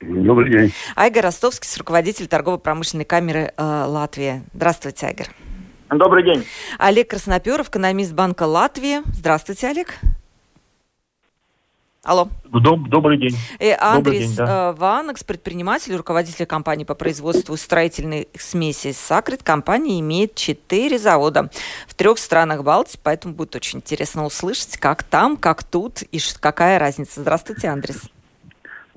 [0.00, 0.72] Добрый день.
[0.96, 4.42] Айгар Ростовский, руководитель торгово-промышленной камеры э, Латвии.
[4.54, 5.26] Здравствуйте, Айгар.
[5.90, 6.46] Добрый день.
[6.78, 9.00] Олег Красноперов, экономист Банка Латвии.
[9.12, 9.98] Здравствуйте, Олег.
[12.08, 12.26] Алло.
[12.44, 13.36] Доб, добрый день.
[13.58, 14.70] И Андрей да.
[14.70, 19.42] Э, Ванекс, предприниматель, руководитель компании по производству строительной смеси «Сакрит».
[19.42, 21.50] Компания имеет четыре завода
[21.86, 26.78] в трех странах Балтии, поэтому будет очень интересно услышать, как там, как тут и какая
[26.78, 27.20] разница.
[27.20, 28.00] Здравствуйте, Андрес.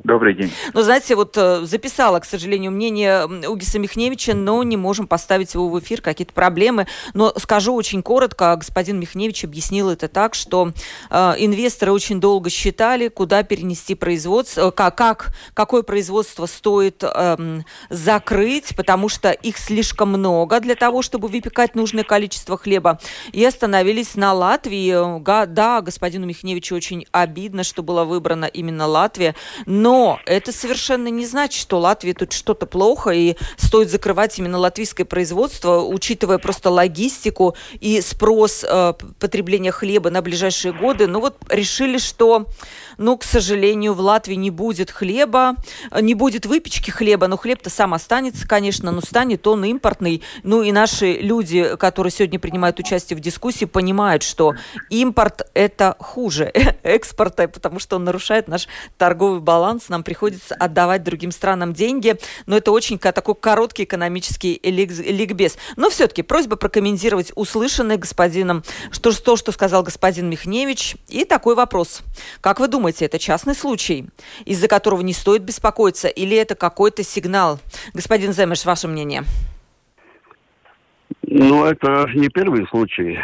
[0.03, 0.51] Добрый день.
[0.73, 5.69] Ну, знаете, вот э, записала, к сожалению, мнение Угиса Михневича, но не можем поставить его
[5.69, 6.87] в эфир, какие-то проблемы.
[7.13, 10.73] Но скажу очень коротко, господин Михневич объяснил это так, что
[11.11, 17.61] э, инвесторы очень долго считали, куда перенести производство, э, как, как какое производство стоит э,
[17.89, 22.99] закрыть, потому что их слишком много для того, чтобы выпекать нужное количество хлеба,
[23.33, 25.21] и остановились на Латвии.
[25.45, 29.35] Да, господину Михневичу очень обидно, что была выбрана именно Латвия,
[29.67, 34.57] но но это совершенно не значит, что Латвии тут что-то плохо и стоит закрывать именно
[34.57, 41.07] латвийское производство, учитывая просто логистику и спрос э, потребления хлеба на ближайшие годы.
[41.07, 42.45] Ну вот решили, что,
[42.97, 45.55] ну, к сожалению, в Латвии не будет хлеба,
[45.99, 50.21] не будет выпечки хлеба, но хлеб-то сам останется, конечно, но станет он импортный.
[50.43, 54.53] Ну и наши люди, которые сегодня принимают участие в дискуссии, понимают, что
[54.89, 56.45] импорт это хуже
[56.83, 62.17] экспорта, потому что он нарушает наш торговый баланс баланс, нам приходится отдавать другим странам деньги,
[62.45, 65.57] но это очень такой короткий экономический ликбез.
[65.77, 72.03] Но все-таки просьба прокомментировать услышанное господином, что, то, что сказал господин Михневич, и такой вопрос.
[72.41, 74.07] Как вы думаете, это частный случай,
[74.45, 77.59] из-за которого не стоит беспокоиться, или это какой-то сигнал?
[77.93, 79.23] Господин Земеш, ваше мнение?
[81.23, 83.19] Ну, это не первый случай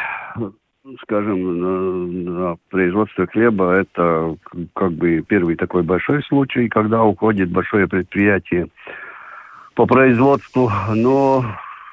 [1.02, 4.36] скажем, на, на производство хлеба это
[4.74, 8.68] как бы первый такой большой случай, когда уходит большое предприятие
[9.76, 11.46] по производству, но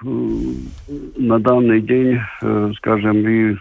[0.02, 3.56] на данный день, э, скажем, и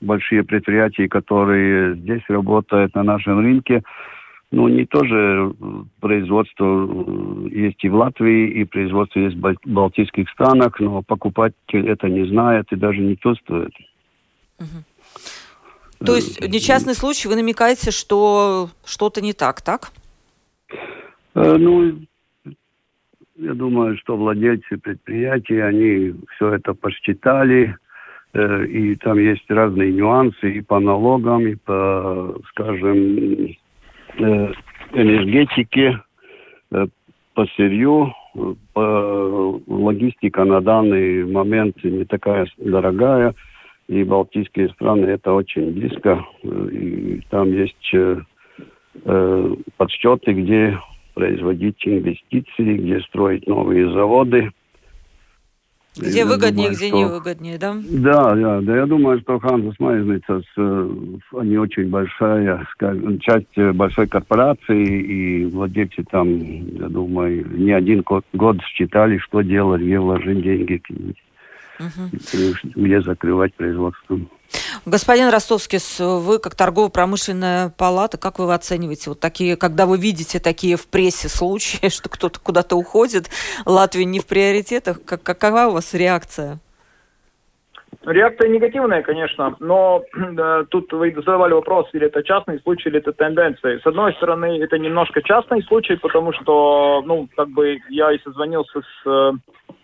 [0.00, 3.82] большие предприятия, которые здесь работают на нашем рынке,
[4.52, 5.52] ну, не тоже
[6.00, 12.08] производство э, есть и в Латвии, и производство есть в Балтийских странах, но покупатель это
[12.08, 13.72] не знает и даже не чувствует.
[14.60, 16.06] Угу.
[16.06, 19.90] То есть несчастный случай, вы намекаете, что что-то не так, так?
[21.34, 21.98] Э, ну,
[23.36, 27.76] я думаю, что владельцы предприятий, они все это посчитали,
[28.32, 33.56] э, и там есть разные нюансы и по налогам, и по, скажем,
[34.18, 34.52] э,
[34.92, 36.02] энергетике,
[37.34, 38.14] по сырью,
[38.72, 43.34] по логистика на данный момент не такая дорогая–
[43.90, 46.24] и Балтийские страны это очень близко.
[46.44, 48.20] И там есть э,
[49.04, 50.78] э, подсчеты, где
[51.14, 54.52] производить инвестиции, где строить новые заводы.
[55.98, 57.74] Где Я выгоднее, думаю, где что- не выгоднее, да?
[57.90, 60.40] Да, да, да, я думаю, что Ханзас Майзница,
[61.36, 66.28] они очень большая, скажем, часть э, большой корпорации, и владельцы там,
[66.78, 68.04] я думаю, не один
[68.34, 70.80] год считали, что делать, где вложить деньги,
[71.80, 72.10] Мгм.
[72.74, 74.20] где закрывать производство.
[74.84, 80.76] Господин Ростовский, вы как торгово-промышленная палата, как вы оцениваете вот такие, когда вы видите такие
[80.76, 83.30] в прессе случаи, что кто-то куда-то уходит,
[83.64, 86.60] Латвия не в приоритетах, как, какова у вас реакция?
[88.06, 90.02] Реакция негативная, конечно, но
[90.32, 93.78] да, тут вы задавали вопрос, или это частный случай, или это тенденция.
[93.78, 98.80] С одной стороны, это немножко частный случай, потому что, ну, как бы я и созвонился
[98.80, 99.32] с э,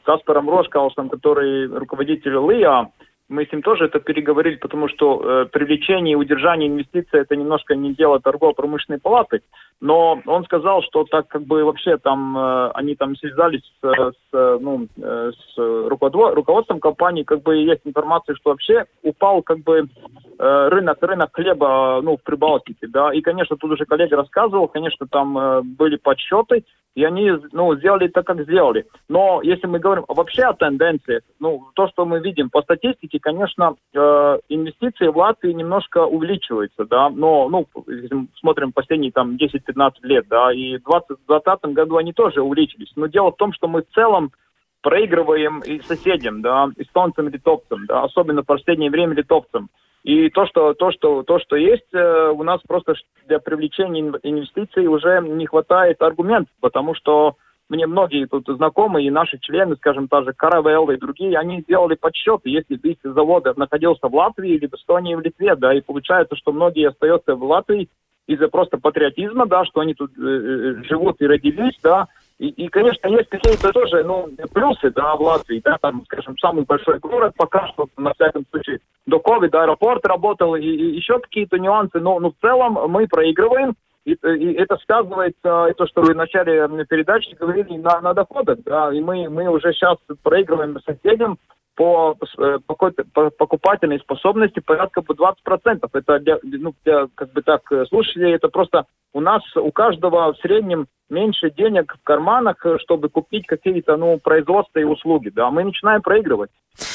[0.05, 2.87] Каспаром Рошкаусом, который руководитель ЛИА,
[3.29, 7.75] мы с ним тоже это переговорили, потому что э, привлечение и удержание инвестиций это немножко
[7.75, 9.43] не дело торгово-промышленной палаты.
[9.81, 14.59] Но он сказал, что так как бы вообще там э, они там связались с, с,
[14.61, 19.89] ну, э, с руководством компании, как бы есть информация, что вообще упал как бы
[20.39, 23.13] рынок рынок хлеба ну в Прибалтике, да.
[23.13, 28.09] И конечно тут уже коллега рассказывал, конечно там э, были подсчеты, и они ну сделали
[28.09, 28.87] так, как сделали.
[29.09, 33.77] Но если мы говорим вообще о тенденциях, ну то, что мы видим по статистике, конечно,
[33.95, 37.09] э, инвестиции в Латвии немножко увеличиваются, да.
[37.11, 42.13] Но ну если мы смотрим последние там 10-15 лет, да, и в 2020 году они
[42.13, 42.93] тоже увеличились.
[42.97, 44.33] Но дело в том, что мы в целом
[44.83, 49.69] проигрываем и соседям, да, эстонцам литовцам, да, особенно в последнее время литовцам.
[50.07, 52.95] И то, что, то, что, то, что есть, э, у нас просто
[53.27, 57.35] для привлечения ин- инвестиций уже не хватает аргументов, потому что
[57.69, 61.97] мне многие тут знакомые и наши члены, скажем, та же Каравелла и другие, они сделали
[61.97, 65.81] подсчеты, если бы их завод находился в Латвии или в Эстонии, в Литве, да, и
[65.81, 67.89] получается, что многие остаются в Латвии
[68.29, 72.07] из-за просто патриотизма, да, что они тут э, э, живут и родились, да,
[72.39, 76.65] и, и, конечно, есть какие-то тоже, ну, плюсы, да, в Латвии, да, там, скажем, самый
[76.65, 81.59] большой город пока что, на всяком случае, до ковида аэропорт работал, и, и еще какие-то
[81.59, 83.75] нюансы, но, но в целом мы проигрываем,
[84.05, 88.59] и, и это сказывается, и то, что вы в начале передачи говорили, на, на доходах,
[88.65, 91.39] да, и мы, мы уже сейчас проигрываем соседям
[91.77, 95.89] по, э, по покупательной способности порядка по 20%.
[95.93, 100.33] Это для, ну, для, как бы так, э, слушателей, это просто у нас, у каждого
[100.33, 105.51] в среднем меньше денег в карманах, э, чтобы купить какие-то, ну, производства и услуги, да,
[105.51, 106.51] мы начинаем проигрывать.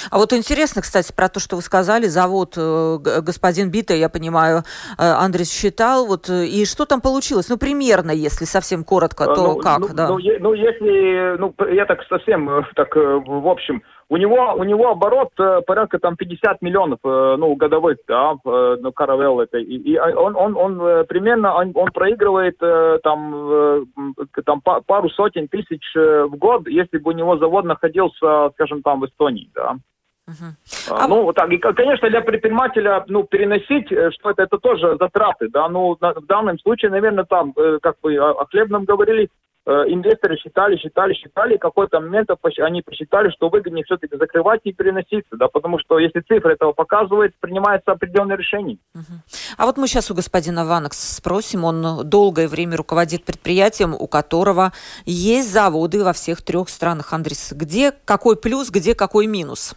[0.10, 4.64] А вот интересно, кстати, про то, что вы сказали, завод господин Бита, я понимаю,
[4.98, 7.50] Андрес считал, вот, и что там получилось?
[7.50, 10.08] Ну, примерно, если совсем коротко, то ну, как, ну, да?
[10.08, 13.82] Ну, ну, если, ну, я так совсем, так, в общем,
[14.12, 18.78] у него, у него оборот э, порядка там 50 миллионов, э, ну, годовых, да, э,
[18.82, 22.58] ну, Caravelle это, и, и он, он, он э, примерно, он, он проигрывает
[23.04, 23.86] там,
[24.46, 29.00] там па- пару сотен тысяч в год, если бы у него завод находился, скажем, там
[29.00, 29.76] в Эстонии, да.
[30.28, 30.56] Мгм.
[30.90, 34.98] А, А Ну, вот так, и, конечно, для предпринимателя, ну, переносить, что это, это тоже
[35.00, 39.30] затраты, да, ну, на- в данном случае, наверное, там, как вы о, о хлебном говорили,
[39.66, 42.30] инвесторы считали, считали, считали, какой-то момент
[42.60, 47.36] они посчитали, что выгоднее все-таки закрывать и переноситься, да, потому что если цифры этого показывают,
[47.40, 48.78] принимается определенное решение.
[48.94, 49.22] Мгм.
[49.58, 54.72] А вот мы сейчас у господина Ванекс спросим, он долгое время руководит предприятием, у которого
[55.06, 57.14] есть заводы во всех трех странах.
[57.14, 59.76] Андрес, где какой плюс, где какой минус?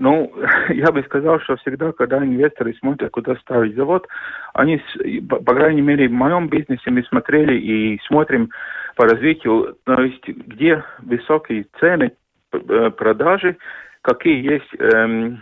[0.00, 0.32] Ну,
[0.70, 4.08] я бы сказал, что всегда, когда инвесторы смотрят, куда ставить завод,
[4.54, 4.82] они,
[5.28, 8.50] по, крайней мере, в моем бизнесе мы смотрели и смотрим
[8.96, 12.12] по развитию, то есть где высокие цены
[12.52, 13.58] э, продажи,
[14.00, 15.38] какие есть эм,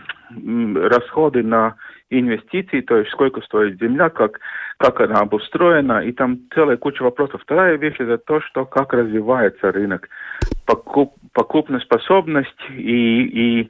[0.75, 1.75] расходы на
[2.09, 4.41] инвестиции, то есть сколько стоит земля, как,
[4.77, 7.41] как она обустроена, и там целая куча вопросов.
[7.43, 10.09] Вторая вещь это то, что как развивается рынок,
[10.65, 13.69] покуп, покупоспособность и, и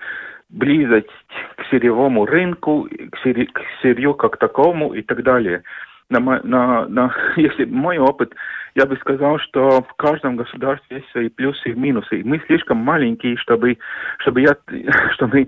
[0.49, 1.07] близость
[1.55, 5.63] к сырьевому рынку, к, сырь, к сырью как такому и так далее.
[6.09, 8.33] На, на, на, если мой опыт,
[8.75, 12.19] я бы сказал, что в каждом государстве есть свои плюсы и минусы.
[12.19, 13.77] И мы слишком маленькие, чтобы,
[14.19, 14.55] чтобы я,
[15.13, 15.47] чтобы,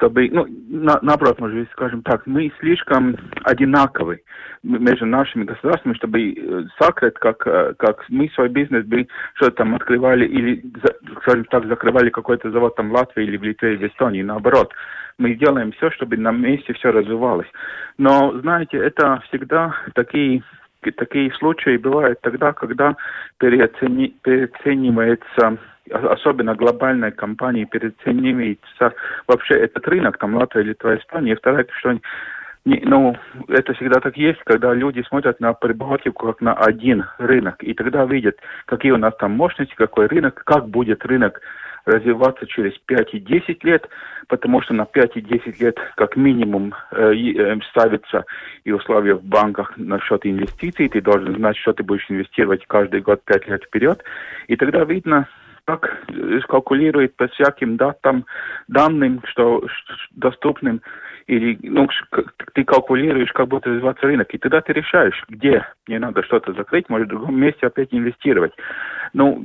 [0.00, 4.22] чтобы, ну, на, наоборот, может быть, скажем так, мы слишком одинаковы
[4.62, 9.74] между нашими государствами, чтобы э, закрыть, как, э, как мы свой бизнес бы что-то там
[9.74, 10.64] открывали или,
[11.20, 14.72] скажем так, закрывали какой-то завод там в Латвии или в Литве в Эстонии, наоборот.
[15.18, 17.48] Мы делаем все, чтобы на месте все развивалось.
[17.98, 20.42] Но, знаете, это всегда такие
[20.96, 22.96] такие случаи бывают тогда, когда
[23.38, 25.58] переоцени- переоценивается,
[25.90, 28.94] особенно глобальной компании, переоценивается
[29.26, 31.32] вообще этот рынок, там Латвия, Литва, Испания.
[31.32, 31.98] И второе, что
[32.64, 33.16] не, ну,
[33.48, 38.04] это всегда так есть, когда люди смотрят на Прибалтику как на один рынок, и тогда
[38.04, 41.40] видят, какие у нас там мощности, какой рынок, как будет рынок
[41.86, 43.88] развиваться через 5 и 10 лет,
[44.28, 48.24] потому что на 5 и 10 лет как минимум э, э, ставятся
[48.64, 50.88] и условия в банках насчет инвестиций.
[50.88, 54.04] Ты должен знать, что ты будешь инвестировать каждый год 5 лет вперед.
[54.48, 55.26] И тогда видно,
[55.64, 56.04] как
[56.48, 58.26] калькулирует по всяким датам,
[58.68, 60.80] данным, что, что доступным
[61.26, 61.88] или ну,
[62.54, 66.88] ты калкулируешь, как будет развиваться рынок, и тогда ты решаешь, где мне надо что-то закрыть,
[66.88, 68.52] может, в другом месте опять инвестировать.
[69.12, 69.42] Ну,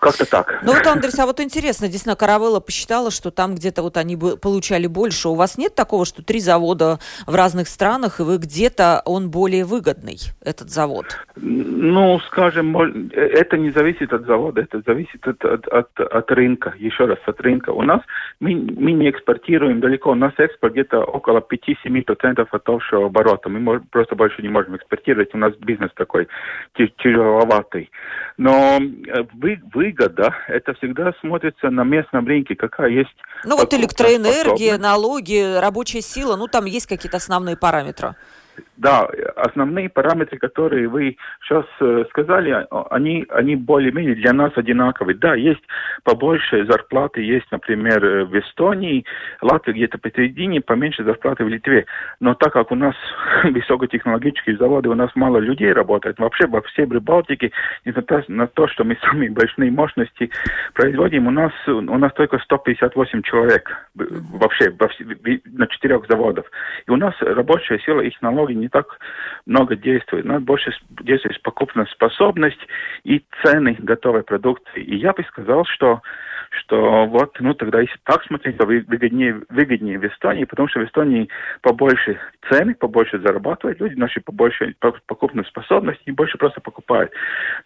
[0.00, 0.60] как-то так.
[0.62, 4.36] Ну вот, Андрей, а вот интересно, действительно, Каравелла посчитала, что там где-то вот они бы
[4.36, 5.28] получали больше.
[5.28, 9.64] У вас нет такого, что три завода в разных странах, и вы где-то он более
[9.64, 11.06] выгодный, этот завод?
[11.36, 17.06] Ну, скажем, это не зависит от завода, это зависит от, от, от, от рынка, еще
[17.06, 17.70] раз, от рынка.
[17.70, 18.00] У нас,
[18.40, 23.48] мы, мы не экспортируем далеко, у нас экспорт где-то около 5-7% от общего оборота.
[23.48, 26.28] Мы мож, просто больше не можем экспортировать, у нас бизнес такой
[26.74, 27.90] тяжеловатый.
[28.36, 28.88] Но э,
[29.34, 33.16] вы, выгода, это всегда смотрится на местном рынке, какая есть...
[33.44, 38.14] Ну вот электроэнергия, налоги, рабочая сила, ну там есть какие-то основные параметры.
[38.76, 45.16] Да, основные параметры, которые вы сейчас э, сказали, они, они более-менее для нас одинаковые.
[45.16, 45.62] Да, есть
[46.02, 49.04] побольше зарплаты, есть, например, э, в Эстонии,
[49.40, 51.86] Латвия где-то посередине, поменьше зарплаты в Литве.
[52.18, 52.96] Но так как у нас
[53.44, 57.52] высокотехнологические заводы, у нас мало людей работает, вообще во всей Прибалтике,
[57.84, 60.30] несмотря на то, что мы самые большие мощности
[60.74, 64.88] производим, у нас, у нас только 158 человек вообще во,
[65.44, 66.46] на четырех заводах.
[66.88, 68.98] И у нас рабочая сила, их налоги не так
[69.46, 70.24] много действует.
[70.24, 72.60] Надо больше действует покупная способность
[73.04, 74.82] и цены готовой продукции.
[74.82, 76.00] И я бы сказал, что
[76.60, 80.84] что вот, ну тогда если так смотреть, то выгоднее, выгоднее в Эстонии, потому что в
[80.84, 81.28] Эстонии
[81.62, 82.18] побольше
[82.48, 84.74] цены, побольше зарабатывают люди, наши побольше
[85.06, 87.12] покупной способности, и больше просто покупают.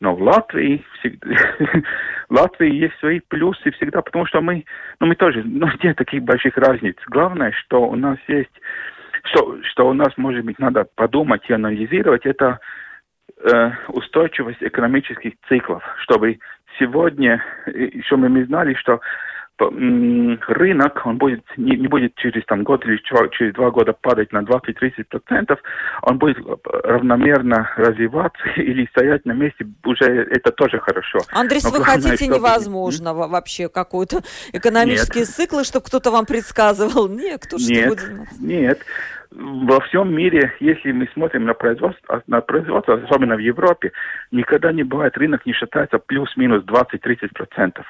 [0.01, 1.29] Но в Латвии всегда,
[2.29, 4.65] в Латвии есть свои плюсы всегда, потому что мы,
[5.01, 6.97] ну мы тоже, ну нет таких больших разниц.
[7.09, 8.61] Главное, что у нас есть
[9.25, 12.61] что, что у нас, может быть, надо подумать и анализировать, это
[13.39, 16.39] э, устойчивость экономических циклов, чтобы
[16.79, 19.01] сегодня, еще мы знали, что
[19.61, 22.97] рынок, он будет, не, не будет через там, год или
[23.33, 25.59] через два года падать на 20-30%,
[26.03, 26.39] он будет
[26.85, 31.19] равномерно развиваться или стоять на месте, уже это тоже хорошо.
[31.33, 32.37] Андрей, вы главное, хотите чтобы...
[32.37, 34.23] невозможного вообще какой-то
[34.53, 35.29] экономические нет.
[35.29, 37.09] циклы, чтобы кто-то вам предсказывал?
[37.09, 38.81] Нет, кто что нет, будет Нет,
[39.31, 43.93] во всем мире, если мы смотрим на производство, на производство, особенно в Европе,
[44.31, 47.83] никогда не бывает, рынок не считается плюс-минус 20-30%.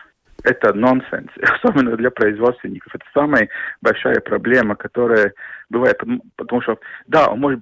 [0.45, 1.31] Это нонсенс,
[1.63, 2.95] особенно для производственников.
[2.95, 3.49] Это самая
[3.83, 5.33] большая проблема, которая
[5.69, 6.01] бывает,
[6.37, 7.61] потому что, да, он может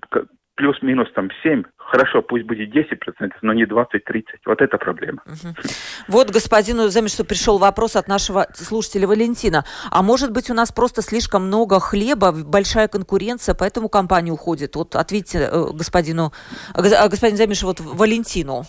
[0.56, 3.84] плюс-минус там 7, хорошо, пусть будет 10%, но не 20-30.
[4.46, 5.22] Вот это проблема.
[5.26, 5.54] Угу.
[6.08, 9.64] Вот господину Замешу пришел вопрос от нашего слушателя Валентина.
[9.90, 14.76] А может быть у нас просто слишком много хлеба, большая конкуренция, поэтому компания уходит?
[14.76, 16.32] Вот ответьте э, господину,
[16.74, 18.64] э, господин Замеш, вот Валентину.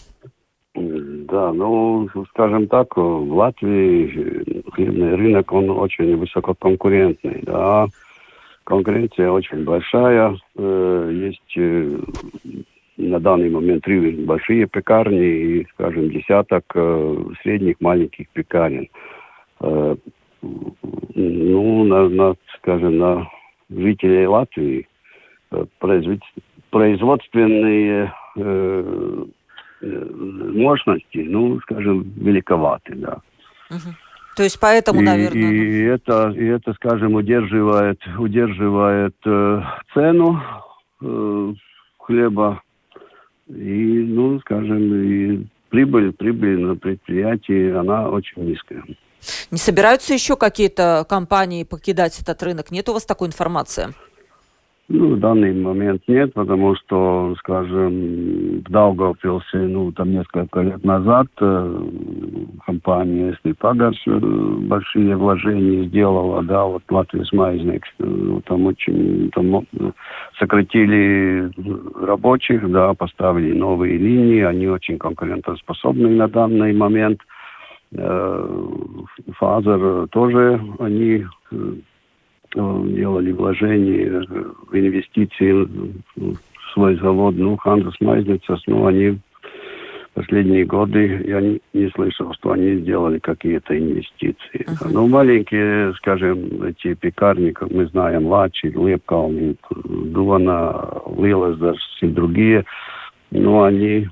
[1.29, 7.87] Да, ну, скажем так, в Латвии хлебный рынок, он очень высококонкурентный, да,
[8.63, 10.37] конкуренция очень большая.
[10.55, 11.97] Э, есть э,
[12.95, 18.87] на данный момент три большие пекарни и, скажем, десяток э, средних маленьких пекарен.
[19.59, 19.97] Ну,
[21.83, 23.27] на, на, скажем, на
[23.69, 24.87] жителей Латвии
[26.69, 28.13] производственные
[29.81, 33.21] мощности, ну, скажем, великоваты, да.
[33.69, 33.95] Угу.
[34.35, 35.51] То есть поэтому, и, наверное...
[35.51, 39.61] И это, и это, скажем, удерживает, удерживает э,
[39.93, 40.41] цену
[41.01, 41.53] э,
[41.97, 42.61] хлеба
[43.47, 48.83] и, ну, скажем, и прибыль, прибыль на предприятии, она очень низкая.
[49.51, 52.71] Не собираются еще какие-то компании покидать этот рынок?
[52.71, 53.93] Нет у вас такой информации?
[54.89, 61.27] Ну, в данный момент нет, потому что, скажем, в Даугавпилсе, ну, там несколько лет назад
[61.41, 61.81] э,
[62.65, 69.67] компания Снипагарс э, большие вложения сделала, да, вот Латвия Смайзник, ну, там очень, там
[70.39, 71.51] сократили
[72.05, 77.19] рабочих, да, поставили новые линии, они очень конкурентоспособны на данный момент.
[77.91, 78.47] Э,
[80.11, 81.73] тоже они э,
[82.53, 84.25] делали вложения
[84.69, 85.51] в инвестиции
[86.15, 86.37] в
[86.73, 89.19] свой завод, ну, Ханзас Майзницас, ну, они
[90.13, 94.65] последние годы я не, не слышал, что они сделали какие-то инвестиции.
[94.65, 94.89] Uh-huh.
[94.91, 102.65] Ну, маленькие, скажем, эти пекарни, как мы знаем, Лачи, Лепкални, Дуана, Лилаздерс и другие,
[103.29, 104.07] ну, они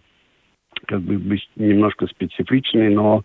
[0.86, 3.24] как бы немножко специфичные, но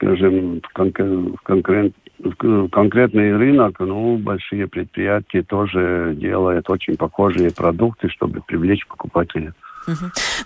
[0.00, 7.50] скажем, в, конкрет, в, конкрет, в конкретный рынок, ну, большие предприятия тоже делают очень похожие
[7.52, 9.52] продукты, чтобы привлечь покупателя.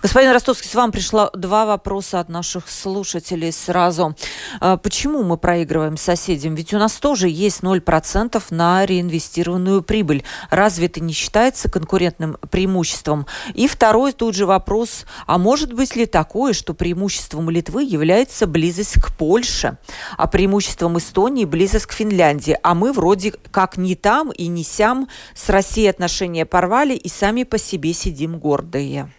[0.02, 4.16] Господин Ростовский, с вами пришло два вопроса от наших слушателей сразу.
[4.60, 6.54] А, почему мы проигрываем соседям?
[6.54, 10.24] Ведь у нас тоже есть 0% на реинвестированную прибыль.
[10.50, 13.26] Разве это не считается конкурентным преимуществом?
[13.54, 19.00] И второй тут же вопрос, а может быть ли такое, что преимуществом Литвы является близость
[19.00, 19.78] к Польше,
[20.16, 25.08] а преимуществом Эстонии близость к Финляндии, а мы вроде как не там и не сям
[25.34, 29.10] с Россией отношения порвали и сами по себе сидим гордые?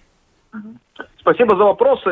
[1.19, 2.09] Спасибо за вопросы.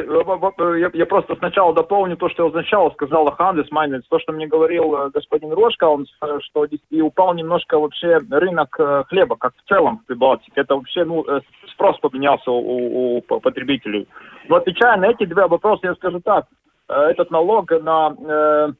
[0.80, 4.48] Я, я просто сначала дополню то, что я сначала сказал Хандес Майнец, то, что мне
[4.48, 6.08] говорил э, господин Рожка, он,
[6.42, 10.54] что и упал немножко вообще рынок э, хлеба, как в целом в Прибалтике.
[10.56, 14.08] Это вообще, ну, э, спрос поменялся у, у потребителей.
[14.50, 16.48] Но отвечая на эти два вопроса, я скажу так.
[16.88, 18.76] Этот налог на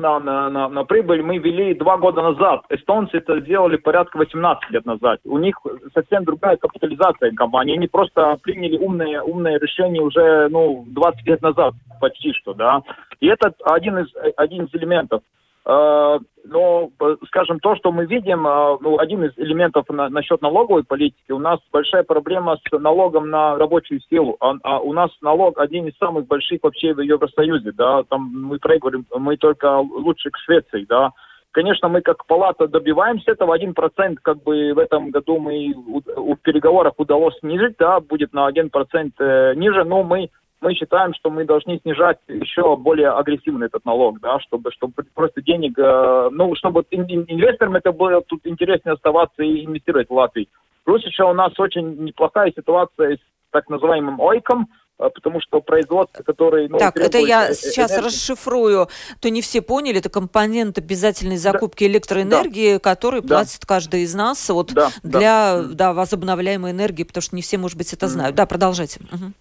[0.00, 2.62] на, на, на, на прибыль мы вели два года назад.
[2.70, 5.20] Эстонцы это сделали порядка 18 лет назад.
[5.24, 5.56] У них
[5.94, 7.76] совсем другая капитализация компании.
[7.76, 12.54] Они просто приняли умные, умные решения уже ну, 20 лет назад почти что.
[12.54, 12.82] Да?
[13.20, 15.22] И это один из, один из элементов.
[15.66, 16.90] Э, но,
[17.26, 21.38] скажем, то, что мы видим, э, ну, один из элементов на, насчет налоговой политики, у
[21.38, 24.36] нас большая проблема с налогом на рабочую силу.
[24.40, 28.58] А, а у нас налог один из самых больших вообще в Евросоюзе, да, там мы
[28.58, 31.12] проигрываем, мы только лучше к Швеции, да.
[31.52, 36.36] Конечно, мы как палата добиваемся этого, один процент как бы в этом году мы в
[36.36, 41.30] переговорах удалось снизить, да, будет на один процент э, ниже, но мы мы считаем, что
[41.30, 46.54] мы должны снижать еще более агрессивно этот налог, да, чтобы, чтобы просто денег, э, ну,
[46.56, 50.48] чтобы инвесторам это было тут интереснее оставаться и инвестировать в Латвии.
[50.84, 53.20] Плюс еще у нас очень неплохая ситуация с
[53.52, 56.68] так называемым ОЙКом, э, потому что производство, которое...
[56.68, 58.06] Ну, так, это я э, сейчас энергии.
[58.06, 58.88] расшифрую,
[59.20, 61.90] то не все поняли, это компонент обязательной закупки да.
[61.90, 62.80] электроэнергии, да.
[62.80, 63.28] который да.
[63.28, 64.90] платит каждый из нас вот да.
[65.02, 65.68] для да.
[65.72, 68.34] Да, возобновляемой энергии, потому что не все, может быть, это знают.
[68.34, 68.36] Mm.
[68.36, 69.00] Да, продолжайте.
[69.10, 69.32] Угу.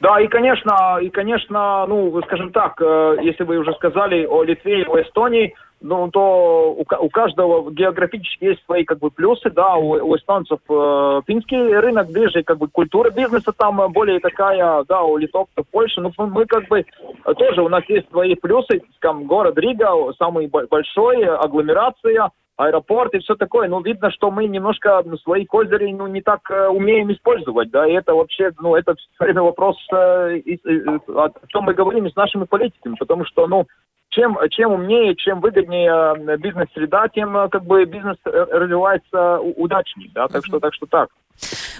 [0.00, 4.82] Да, и, конечно, и, конечно, ну, скажем так, э, если вы уже сказали о Литве
[4.82, 9.76] и о Эстонии, ну, то у, у каждого географически есть свои как бы плюсы, да,
[9.76, 15.02] у, у эстонцев э, финский рынок ближе, как бы культура бизнеса там более такая, да,
[15.02, 16.84] у литовцев Польша, ну, мы как бы
[17.38, 23.34] тоже, у нас есть свои плюсы, там, город Рига, самый большой, агломерация, аэропорт и все
[23.34, 23.68] такое.
[23.68, 27.86] Ну, видно, что мы немножко ну, свои козыри ну, не так э, умеем использовать, да,
[27.86, 32.08] и это вообще, ну, это все время вопрос, э, и, э, о чем мы говорим
[32.10, 33.66] с нашими политиками, потому что, ну,
[34.10, 40.28] чем, чем умнее, чем выгоднее э, бизнес-среда, тем э, как бы бизнес развивается удачнее, да,
[40.28, 41.10] так что, так что так.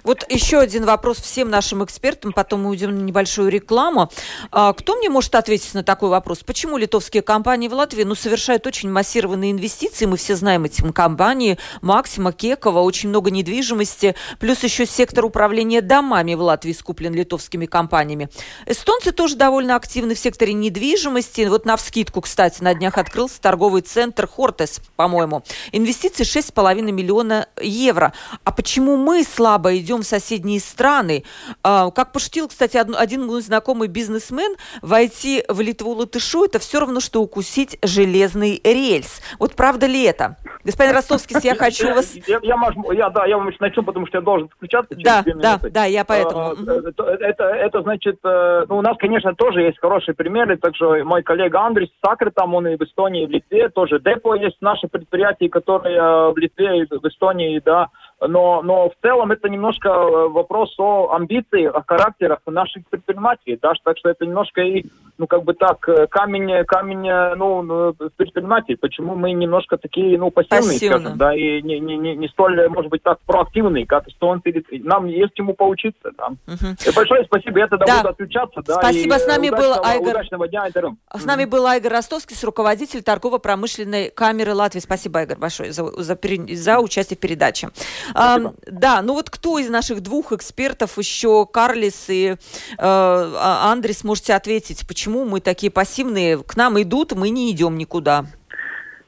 [0.04, 4.10] Вот еще один вопрос всем нашим экспертам, потом мы уйдем на небольшую рекламу.
[4.50, 6.40] А, кто мне может ответить на такой вопрос?
[6.44, 10.06] Почему литовские компании в Латвии ну, совершают очень массированные инвестиции?
[10.06, 11.58] Мы все знаем эти компании.
[11.82, 14.14] Максима, Кекова, очень много недвижимости.
[14.38, 18.28] Плюс еще сектор управления домами в Латвии скуплен литовскими компаниями.
[18.66, 21.46] Эстонцы тоже довольно активны в секторе недвижимости.
[21.46, 25.42] Вот на вскидку, кстати, на днях открылся торговый центр Хортес, по-моему.
[25.72, 28.12] Инвестиции 6,5 миллиона евро.
[28.44, 31.22] А почему мы с слабо идем в соседние страны.
[31.62, 36.98] А, как пошутил, кстати, один мой знакомый бизнесмен, войти в Литву латышу– это все равно,
[36.98, 39.22] что укусить железный рельс.
[39.38, 40.36] Вот правда ли это?
[40.64, 42.16] Господин Ростовский, я хочу вас...
[42.26, 42.56] Я, я,
[42.92, 46.40] я, да, я вам начну, потому что я должен включаться Да, да, да, я поэтому.
[46.40, 50.96] А, это, это, значит, э, ну, у нас, конечно, тоже есть хорошие примеры, так что
[51.04, 54.56] мой коллега Андрей Сакр, там он и в Эстонии, и в Литве, тоже депо есть
[54.60, 59.48] наши предприятия, которые э, в Литве и в Эстонии, да, но, но в целом это
[59.48, 64.86] немножко э, вопрос о амбициях, о характерах наших предпринимателей, да, так что это немножко и,
[65.18, 70.30] ну, как бы так, э, камень, камень, э, ну, предпринимателей, почему мы немножко такие, ну,
[70.30, 70.98] пассивные, Пассивно.
[70.98, 75.06] скажем, да, и не, не, не, не столь, может быть, так проактивные, как эстонцы, нам
[75.06, 76.26] есть чему поучиться, да.
[76.46, 76.94] Угу.
[76.94, 77.96] большое спасибо, я тогда да.
[77.98, 78.74] буду отключаться, да.
[78.74, 80.16] Спасибо, и с нами был Айгор...
[80.16, 80.66] Удачного дня,
[81.14, 84.80] С нами был Айгор Ростовский, руководитель торгово-промышленной камеры Латвии.
[84.80, 86.18] Спасибо, Айгор, большое за, за,
[86.54, 87.70] за участие в передаче.
[88.14, 92.36] А, да, ну вот кто из наших двух экспертов, еще Карлис и э,
[92.78, 96.38] а, Андрес, можете ответить, почему мы такие пассивные?
[96.38, 98.26] К нам идут, мы не идем никуда.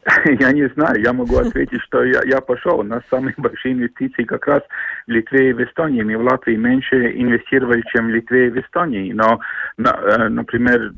[0.40, 2.78] Я не знаю, я могу ответить, что я, я пошел.
[2.78, 4.62] У нас самые большие инвестиции как раз
[5.10, 6.02] Литве и в Эстонии.
[6.02, 9.12] Мы в Латвии меньше инвестировали, чем в Литве и в Эстонии.
[9.12, 9.40] Но,
[9.76, 10.92] на, э, например,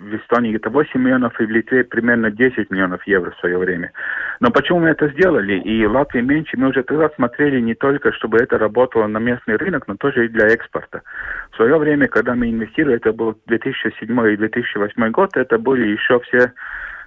[0.00, 3.92] в Эстонии это 8 миллионов, и в Литве примерно 10 миллионов евро в свое время.
[4.40, 5.58] Но почему мы это сделали?
[5.60, 6.56] И в Латвии меньше.
[6.56, 10.28] Мы уже тогда смотрели не только, чтобы это работало на местный рынок, но тоже и
[10.28, 11.02] для экспорта.
[11.50, 16.20] в свое время, когда мы инвестировали, это был 2007 и 2008 год, это были еще
[16.20, 16.52] все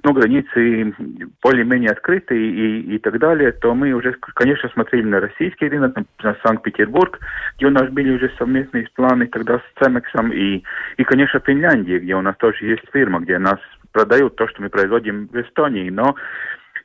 [0.03, 0.93] ну, границы
[1.43, 6.35] более-менее открыты и, и так далее, то мы уже, конечно, смотрели на российский рынок, на
[6.43, 7.19] Санкт-Петербург,
[7.57, 10.63] где у нас были уже совместные планы тогда с Цемексом, и,
[10.97, 13.59] и, конечно, Финляндия, где у нас тоже есть фирма, где нас
[13.91, 15.89] продают то, что мы производим в Эстонии.
[15.89, 16.15] Но,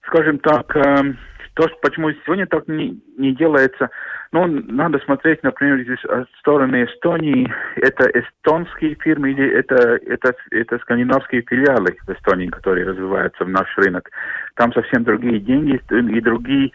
[0.07, 1.14] скажем так, э,
[1.55, 3.90] то, почему сегодня так не, не делается,
[4.35, 10.79] ну, надо смотреть, например, здесь с стороны Эстонии, это эстонские фирмы или это, это, это
[10.81, 14.11] скандинавские филиалы в Эстонии, которые развиваются в наш рынок.
[14.57, 16.73] Там совсем другие деньги и другие,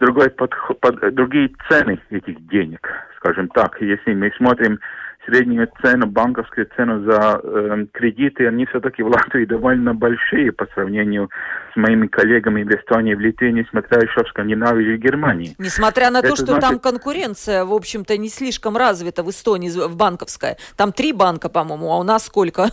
[0.00, 3.80] другой подход, под, другие цены этих денег, скажем так.
[3.80, 4.78] Если мы смотрим
[5.28, 11.30] среднюю цену, банковскую цену за э, кредиты, они все-таки в Латвии довольно большие по сравнению
[11.72, 15.54] с моими коллегами в Эстонии, в Литве, несмотря еще в Скандинавии или Германии.
[15.58, 16.62] Несмотря на Это то, что значит...
[16.62, 20.56] там конкуренция, в общем-то, не слишком развита в Эстонии, в банковская.
[20.76, 22.70] Там три банка, по-моему, а у нас сколько?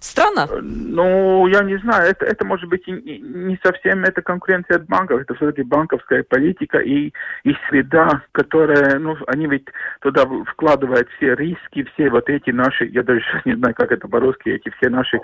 [0.00, 0.48] Странно?
[0.62, 5.34] Ну, я не знаю, это, это может быть не совсем это конкуренция от банков, это
[5.34, 7.12] все-таки банковская политика и,
[7.44, 9.66] и среда, которая, ну, они ведь
[10.00, 14.08] туда вкладывают все риски, все вот эти наши, я даже сейчас не знаю, как это
[14.08, 15.20] по-русски, эти все наши,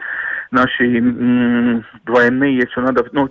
[0.50, 3.30] наши м- двойные, что надо, ну,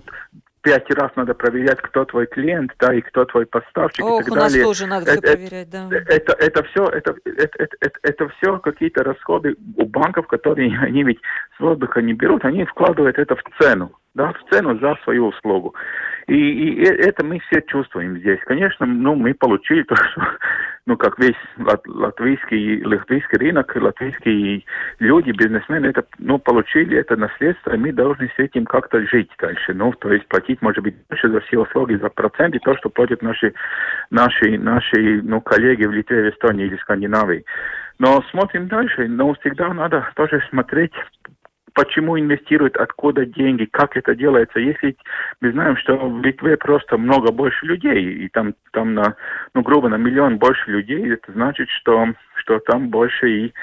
[0.66, 4.34] пять раз надо проверять, кто твой клиент, да, и кто твой поставщик Ох, и так
[4.34, 4.66] у нас далее.
[4.66, 5.90] тоже надо это, все проверять, да.
[5.92, 11.04] Это, это, все, это, это, это, это, это все какие-то расходы у банков, которые они
[11.04, 11.20] ведь
[11.56, 15.76] с воздуха не берут, они вкладывают это в цену, да, в цену за свою услугу.
[16.28, 18.40] И, и это мы все чувствуем здесь.
[18.46, 20.22] Конечно, ну, мы получили то, что
[20.88, 24.64] ну, как весь лат, латвийский, латвийский рынок, латвийские
[25.00, 29.74] люди, бизнесмены, это, ну, получили это наследство, и мы должны с этим как-то жить дальше.
[29.74, 33.22] Ну, то есть платить, может быть, больше за все услуги, за проценты, то, что платят
[33.22, 33.54] наши,
[34.12, 37.46] наши, наши, ну, коллеги в Литве, в Эстонии или Скандинавии.
[37.98, 40.94] Но смотрим дальше, но всегда надо тоже смотреть
[41.76, 44.60] почему инвестируют, откуда деньги, как это делается.
[44.60, 44.96] Если
[45.42, 49.16] мы знаем, что в Литве просто много больше людей, и там, там на,
[49.54, 53.54] ну, грубо на миллион больше людей, это значит, что, что там больше и,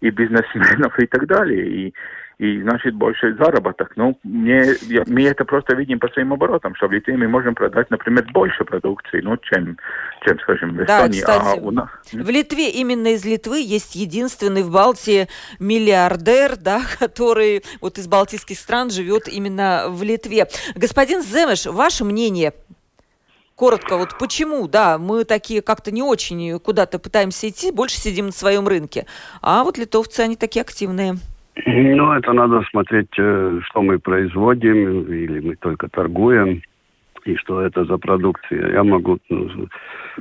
[0.00, 1.66] и бизнесменов и так далее.
[1.66, 1.94] И,
[2.42, 3.92] и значит больше заработок.
[3.94, 7.54] Ну, мне, я, мы это просто видим по своим оборотам, что в Литве мы можем
[7.54, 9.78] продать, например, больше продукции, ну, чем,
[10.26, 11.20] чем скажем, в Эстонии.
[11.20, 11.88] Да, кстати, а у нас...
[12.12, 15.28] в Литве, именно из Литвы, есть единственный в Балтии
[15.60, 20.48] миллиардер, да, который вот из балтийских стран живет именно в Литве.
[20.74, 22.54] Господин Земеш, ваше мнение
[23.54, 28.32] коротко, вот почему, да, мы такие как-то не очень куда-то пытаемся идти, больше сидим на
[28.32, 29.06] своем рынке,
[29.42, 31.18] а вот литовцы, они такие активные.
[31.54, 36.62] Ну, это надо смотреть, э, что мы производим, или мы только торгуем,
[37.24, 38.72] и что это за продукция.
[38.72, 39.68] Я могу ну,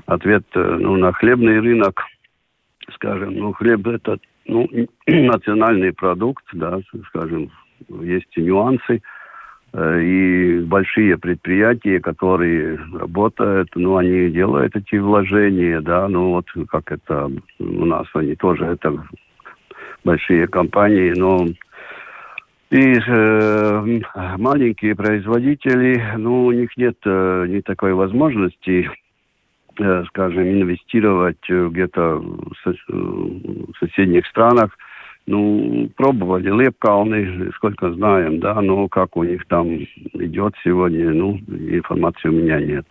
[0.08, 2.04] ответ э, ну, на хлебный рынок,
[2.94, 4.68] скажем, ну, хлеб это ну,
[5.08, 7.50] национальный продукт, да, скажем,
[8.02, 9.02] есть нюансы,
[9.74, 16.92] э, и большие предприятия, которые работают, ну, они делают эти вложения, да, ну, вот как
[16.92, 19.02] это у нас, они тоже это
[20.04, 21.48] большие компании, но
[22.72, 24.00] и э,
[24.38, 28.90] маленькие производители, ну, у них нет э, ни такой возможности,
[29.78, 34.78] э, скажем, инвестировать где-то в, сос в соседних странах.
[35.28, 39.68] Ну, пробовали Лепкалны, сколько знаем, да, но как у них там
[40.14, 42.86] идет сегодня, ну, информации у меня нет.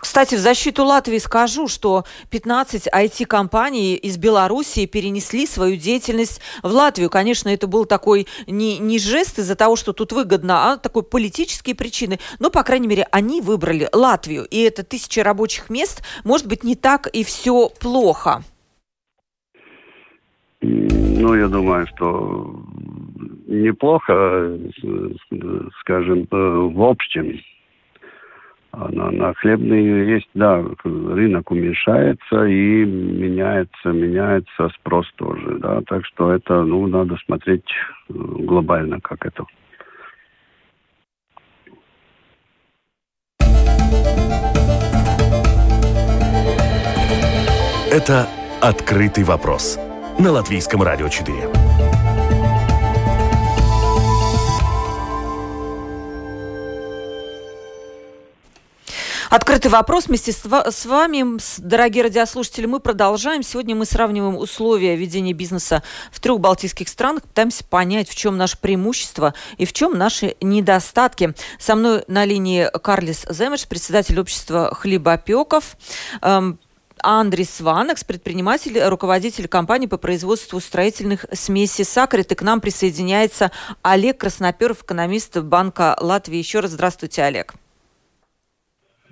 [0.00, 7.10] Кстати, в защиту Латвии скажу, что 15 IT-компаний из Белоруссии перенесли свою деятельность в Латвию.
[7.10, 11.74] Конечно, это был такой не, не жест из-за того, что тут выгодно, а такой политические
[11.74, 12.18] причины.
[12.38, 14.44] Но, по крайней мере, они выбрали Латвию.
[14.44, 16.04] И это тысячи рабочих мест.
[16.22, 18.44] Может быть, не так и все плохо.
[20.60, 22.64] Ну, я думаю, что
[23.46, 24.58] неплохо,
[25.80, 27.40] скажем, в общем.
[28.72, 36.30] На, на хлебные есть, да, рынок уменьшается и меняется, меняется спрос тоже, да, так что
[36.30, 37.64] это, ну, надо смотреть
[38.10, 39.46] э, глобально, как это.
[47.90, 48.26] Это
[48.60, 49.78] «Открытый вопрос»
[50.18, 51.50] на Латвийском радио 4.
[59.28, 62.64] Открытый вопрос вместе с, вами, дорогие радиослушатели.
[62.64, 63.42] Мы продолжаем.
[63.42, 67.24] Сегодня мы сравниваем условия ведения бизнеса в трех балтийских странах.
[67.24, 71.34] Пытаемся понять, в чем наше преимущество и в чем наши недостатки.
[71.58, 75.76] Со мной на линии Карлис Земеш, председатель общества хлебопеков.
[77.02, 82.32] Андрис Ванекс, предприниматель, руководитель компании по производству строительных смесей «Сакрит».
[82.32, 83.50] И к нам присоединяется
[83.82, 86.38] Олег Красноперов, экономист Банка Латвии.
[86.38, 87.54] Еще раз здравствуйте, Олег.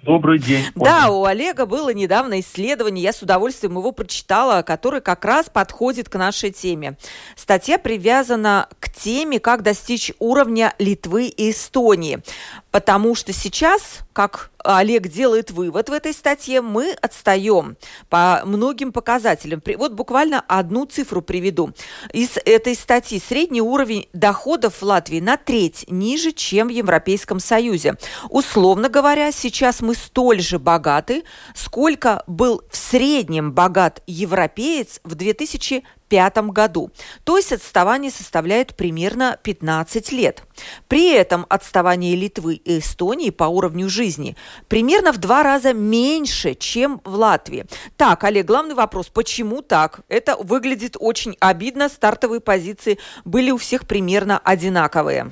[0.05, 0.67] Добрый день.
[0.75, 6.11] Да, у Олега было недавно исследование, я с удовольствием его прочитала, которое как раз подходит
[6.11, 6.99] к нашей теме.
[7.37, 12.23] Статья привязана к теме, как достичь уровня Литвы и Эстонии.
[12.71, 17.77] Потому что сейчас, как Олег делает вывод в этой статье, мы отстаем
[18.09, 19.63] по многим показателям.
[19.77, 21.73] Вот буквально одну цифру приведу.
[22.13, 27.97] Из этой статьи средний уровень доходов в Латвии на треть ниже, чем в Европейском Союзе.
[28.31, 31.25] Условно говоря, сейчас мы столь же богаты,
[31.55, 36.91] сколько был в среднем богат европеец в 2000 2025 году.
[37.25, 40.45] То есть отставание составляет примерно 15 лет.
[40.89, 44.37] При этом отставание Литвы и Эстонии по уровню жизни
[44.69, 47.65] примерно в два раза меньше, чем в Латвии.
[47.97, 50.01] Так, Олег, главный вопрос, почему так?
[50.09, 51.89] Это выглядит очень обидно.
[51.89, 55.27] Стартовые позиции были у всех примерно одинаковые.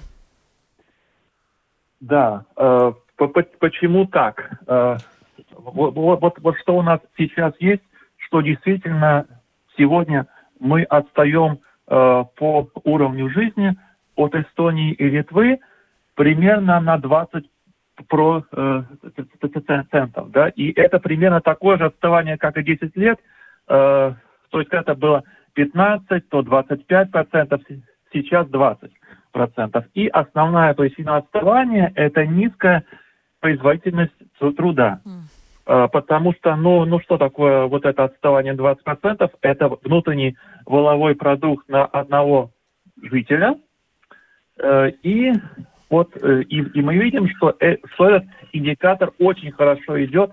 [2.00, 4.58] Да, э, почему так?
[4.66, 4.96] Э,
[5.56, 7.82] вот, вот, вот что у нас сейчас есть,
[8.16, 9.26] что действительно
[9.76, 10.26] сегодня
[10.62, 13.76] мы отстаем э, по уровню жизни
[14.14, 15.58] от Эстонии и Литвы
[16.14, 17.44] примерно на 20
[18.08, 18.82] про, э,
[19.90, 20.30] центов.
[20.30, 20.48] Да?
[20.48, 23.18] И это примерно такое же отставание, как и 10 лет.
[23.68, 24.14] Э,
[24.50, 27.60] то есть это было 15, то 25 процентов,
[28.12, 28.92] сейчас 20
[29.32, 29.84] процентов.
[29.94, 32.84] И основная причина отставания– это низкая
[33.40, 34.12] производительность
[34.56, 35.00] труда.
[35.64, 39.30] А, потому что, ну, ну что такое вот это отставание 20%?
[39.42, 42.50] Это внутренний воловой продукт на одного
[43.00, 43.56] жителя.
[44.58, 45.32] Э, и
[45.88, 47.26] вот э, и, и мы видим,
[47.60, 50.32] э, что этот индикатор очень хорошо идет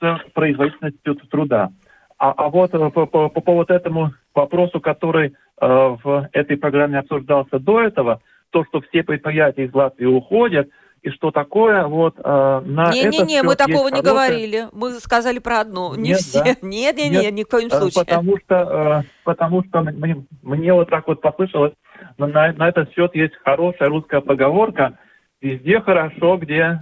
[0.00, 1.70] с производительностью труда.
[2.18, 7.82] А, а вот по, по, по поводу этому вопросу, который в этой программе обсуждался до
[7.82, 10.70] этого, то, что все предприятия из Латвии уходят–
[11.02, 14.66] и что такое вот э, на Не-не-не, мы такого не говорили.
[14.72, 15.94] Мы сказали про одну.
[15.94, 16.42] Не нет, все.
[16.62, 18.04] Не-не-не, ни в коем случае.
[18.04, 21.72] Потому что, э, потому что мне, мне вот так вот послышалось,
[22.18, 24.98] на, на этот счет есть хорошая русская поговорка
[25.40, 26.80] «Везде хорошо, где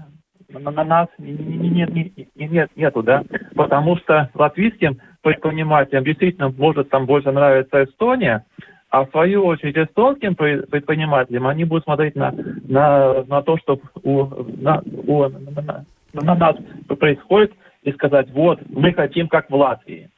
[0.49, 3.23] на, на нас нет, нет, нет, нету, да,
[3.55, 8.45] потому что латвийским предпринимателям действительно может там больше нравится Эстония,
[8.91, 12.35] а в свою очередь эстонским предпринимателям они будут смотреть на,
[12.67, 14.27] на, на то, что у,
[14.61, 16.57] на, у, на, на нас
[16.99, 20.11] происходит, и сказать, вот, мы хотим как в Латвии.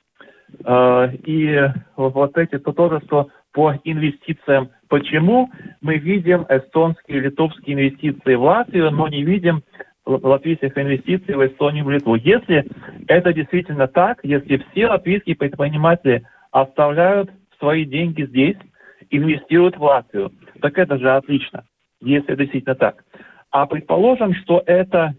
[0.65, 1.59] А, и
[1.97, 8.43] вот эти, то тоже, что по инвестициям, почему мы видим эстонские и литовские инвестиции в
[8.43, 9.63] Латвию, но не видим
[10.07, 12.15] латвийских инвестиций в Эстонию и в Литву.
[12.15, 12.67] Если
[13.07, 17.31] это действительно так, если все латвийские предприниматели оставляют
[17.61, 18.57] свои деньги здесь,
[19.11, 20.33] инвестируют в Латвию.
[20.61, 21.65] Так это же отлично,
[22.01, 23.05] если действительно так.
[23.51, 25.15] А предположим, что это,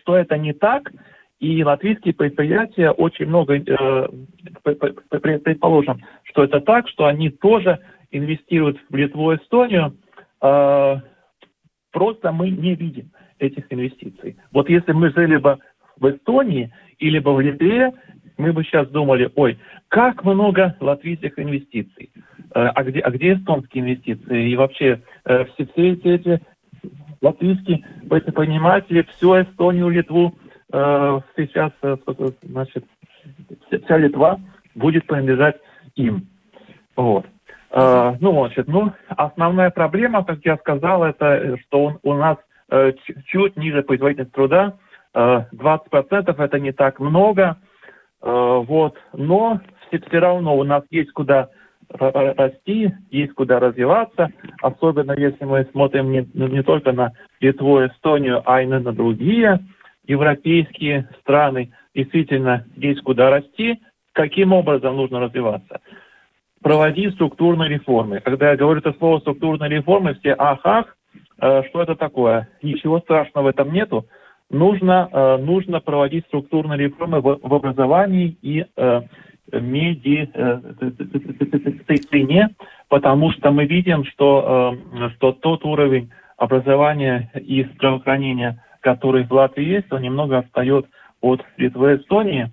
[0.00, 0.90] что это не так,
[1.40, 4.08] и латвийские предприятия очень много, э,
[4.62, 7.78] предположим, что это так, что они тоже
[8.10, 9.96] инвестируют в Литву и Эстонию,
[10.42, 10.96] э,
[11.92, 14.36] просто мы не видим этих инвестиций.
[14.52, 15.58] Вот если мы жили бы
[15.96, 17.92] в Эстонии или бы в Литве,
[18.40, 22.20] мы бы сейчас думали, ой, как много латвийских инвестиций, э,
[22.54, 24.50] а где, а где эстонские инвестиции?
[24.50, 26.40] И вообще э, все, все эти, эти
[27.20, 30.34] латвийские предприниматели, всю Эстонию, Литву,
[30.72, 31.72] э, сейчас,
[32.42, 32.84] значит,
[33.84, 34.40] вся Литва
[34.74, 35.56] будет принадлежать
[35.96, 36.26] им.
[36.96, 37.26] Вот.
[37.72, 42.36] Ну, значит, ну, основная проблема, как я сказал, это что он, у нас
[43.26, 44.74] чуть ниже производительность труда,
[45.14, 47.58] uh, 20% это не так много,
[48.20, 48.96] вот.
[49.12, 51.48] Но все равно у нас есть куда
[51.98, 54.30] расти, есть куда развиваться,
[54.62, 59.60] особенно если мы смотрим не, не только на Литву, Эстонию, а и на другие
[60.06, 61.72] европейские страны.
[61.94, 63.80] Действительно, есть куда расти.
[64.12, 65.80] Каким образом нужно развиваться?
[66.62, 68.20] Проводить структурные реформы.
[68.20, 70.96] Когда я говорю это слово структурные реформы, все ах, ах,
[71.40, 72.48] э, что это такое?
[72.62, 74.06] Ничего страшного в этом нету
[74.50, 79.00] нужно, э, нужно проводить структурные реформы в, образовании и э,
[79.52, 80.30] медицине,
[82.88, 89.64] потому что мы видим, что, э, что тот уровень образования и здравоохранения, который в Латвии
[89.64, 90.86] есть, он немного отстает
[91.20, 92.50] от Литвы и Эстонии,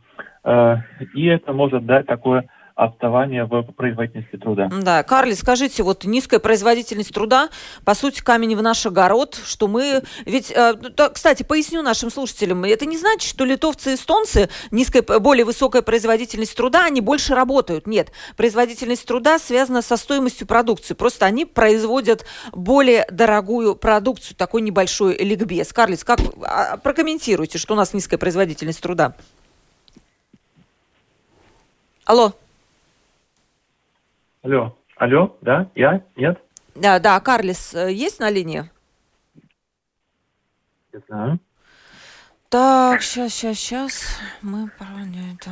[1.13, 2.45] и это может дать такое
[2.78, 4.70] отставание в производительности труда.
[4.72, 7.50] Да, Карли, скажите, вот низкая производительность труда,
[7.84, 10.04] по сути, камень в наш огород, что мы...
[10.26, 10.76] Ведь, э,
[11.12, 16.56] кстати, поясню нашим слушателям, это не значит, что литовцы и эстонцы, низкая, более высокая производительность
[16.56, 17.88] труда, они больше работают.
[17.88, 20.94] Нет, производительность труда связана со стоимостью продукции.
[20.94, 25.74] Просто они производят более дорогую продукцию, такой небольшой ликбез.
[25.74, 29.16] Карлиц, как а, прокомментируйте, что у нас низкая производительность труда?
[32.06, 32.34] Алло.
[34.47, 36.39] Алло, алло, да, я, нет?
[36.73, 38.63] Да, да, Карлис э, есть на линии?
[40.93, 41.39] Не знаю.
[42.47, 44.19] Так, сейчас, сейчас, сейчас.
[44.41, 44.71] Мы
[45.33, 45.51] это.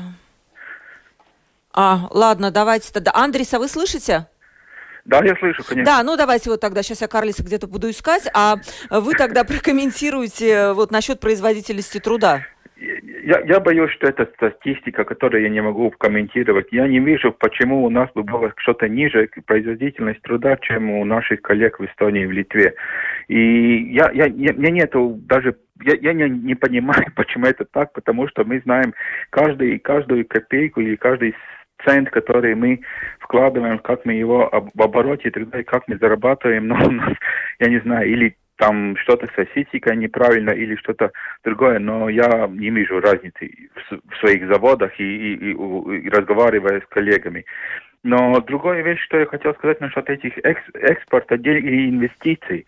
[1.74, 3.12] А, ладно, давайте тогда.
[3.14, 4.30] Андриса, вы слышите?
[5.04, 5.84] Да, я слышу, конечно.
[5.92, 8.56] Да, ну давайте вот тогда, сейчас я Карлиса где-то буду искать, а
[8.90, 12.46] вы тогда прокомментируете э, вот насчет производительности труда
[13.26, 16.68] я, я боюсь, что это статистика, которую я не могу комментировать.
[16.72, 21.42] Я не вижу, почему у нас бы было что-то ниже производительность труда, чем у наших
[21.42, 22.76] коллег в Эстонии и в Литве.
[23.28, 27.94] И я, я, я, мне нету даже я, я не, не понимаю, почему это так,
[27.94, 28.94] потому что мы знаем
[29.32, 31.36] каждый, каждую копейку или каждый
[31.84, 32.82] цент, который мы
[33.20, 37.14] вкладываем, как мы его в обороте, и как мы зарабатываем, но у нас,
[37.60, 41.12] я не знаю, или там что-то с статистикой неправильно или что-то
[41.44, 43.52] другое, но я не вижу разницы
[43.90, 47.46] в, своих заводах и, и, и, и разговаривая с коллегами.
[48.04, 52.66] Но другая вещь, что я хотел сказать насчет этих экс, экспорта и инвестиций.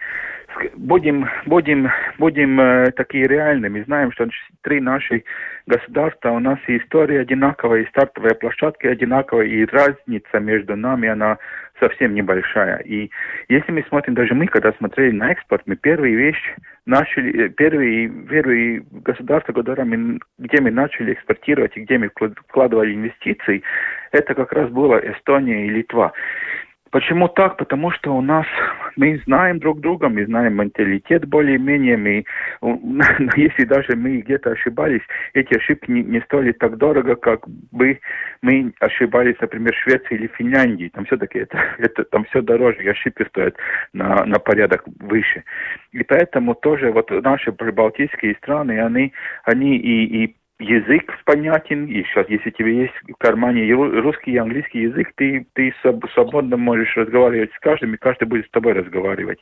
[0.76, 3.80] Будем, будем, будем э, такие реальными.
[3.80, 4.28] Мы знаем, что
[4.62, 5.24] три наши
[5.68, 11.38] государства, у нас и история одинаковая, и стартовая площадка одинаковая, и разница между нами, она
[11.80, 12.78] совсем небольшая.
[12.80, 13.12] И
[13.50, 16.56] если мы смотрим, даже мы, когда смотрели на экспорт, мы первые вещи
[16.86, 22.10] начали, э, первые, первые государства, которыми, где мы начали экспортировать и где мы
[22.48, 23.62] вкладывали инвестиции,
[24.12, 26.14] это как раз было Эстония и Литва.
[26.92, 27.58] Почему так?
[27.58, 28.46] Потому что у нас
[28.96, 32.26] мы знаем друг друга, мы знаем менталитет более-менее, мы,
[33.36, 35.02] если даже мы где-то ошибались,
[35.34, 38.00] эти ошибки не, не стоили так дорого, как бы
[38.42, 40.92] мы ошибались, например, в Швеции или Финляндии.
[40.94, 43.56] Там все-таки это, это там все дороже, и ошибки стоят
[43.94, 45.44] на, на порядок выше.
[45.92, 52.28] И поэтому тоже вот наши прибалтийские страны, они, они и, и язык понятен, и сейчас,
[52.30, 57.60] если тебе есть в кармане русский и английский язык, ты, ты свободно можешь разговаривать с
[57.60, 59.40] каждым, и каждый будет с тобой разговаривать.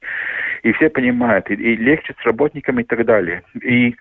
[0.63, 3.43] И все понимают, и, и легче с работниками и так далее.
[3.61, 3.95] И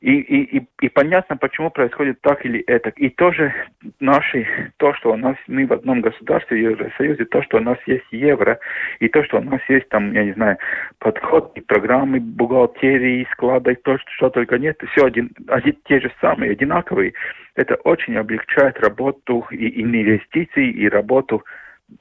[0.00, 2.90] и, и, и, и понятно, почему происходит так или это.
[2.90, 3.52] И тоже
[3.98, 8.06] наши, то, что у нас, мы в одном государстве, Евросоюзе, то, что у нас есть
[8.12, 8.60] евро,
[9.00, 10.56] и то, что у нас есть там, я не знаю,
[10.98, 16.00] подход, и программы бухгалтерии, склада, и то, что, что только нет, все один, один, те
[16.00, 17.14] же самые, одинаковые.
[17.56, 21.44] Это очень облегчает работу и инвестиций, и работу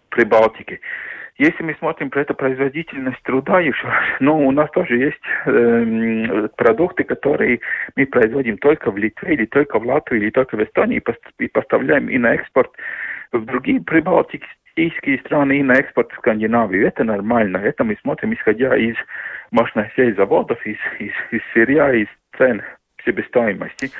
[0.09, 0.81] Прибалтики.
[1.37, 3.87] Если мы смотрим про эту производительность труда еще,
[4.19, 7.59] ну, у нас тоже есть э, продукты, которые
[7.95, 11.01] мы производим только в Литве, или только в Латвии, или только в Эстонии,
[11.37, 12.71] и поставляем и на экспорт
[13.31, 16.87] в другие прибалтийские страны, и на экспорт в Скандинавию.
[16.87, 17.57] Это нормально.
[17.57, 18.95] Это мы смотрим, исходя из
[19.51, 22.63] мощностей заводов, из, из, из сырья, из цен
[23.05, 23.91] себестоимости.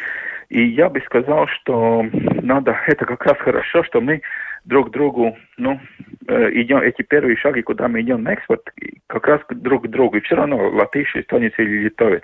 [0.49, 2.03] И я бы сказал, что
[2.41, 4.21] надо, это как раз хорошо, что мы
[4.67, 5.79] друг другу, ну,
[6.27, 8.69] э, идем, эти первые шаги, куда мы идем на экспорт,
[9.07, 10.17] как раз друг к другу.
[10.17, 12.23] И все равно латыш, эстонец или литовец.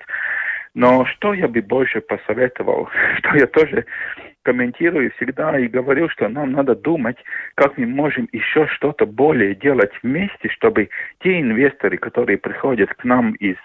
[0.74, 3.86] Но что я бы больше посоветовал, что я тоже
[4.42, 7.16] комментирую всегда и говорю, что нам надо думать,
[7.54, 13.32] как мы можем еще что-то более делать вместе, чтобы те инвесторы, которые приходят к нам
[13.34, 13.56] из